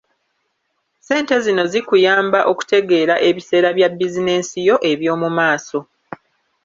[0.99, 5.79] Ssente zino zikuyamba okutegeera ebiseera bya bizinensi yo eby’omu maaso.